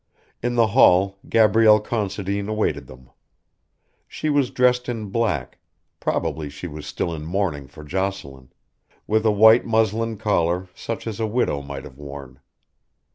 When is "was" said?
4.31-4.49, 6.65-6.87